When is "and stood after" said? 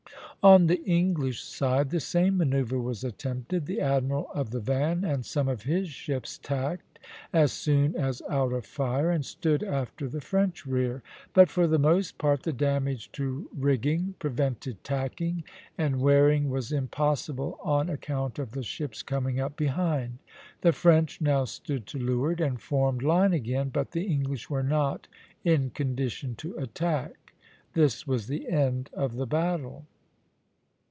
9.13-10.07